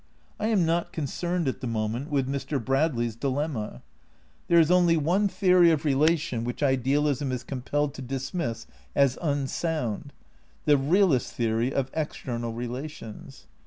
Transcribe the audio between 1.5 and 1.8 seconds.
the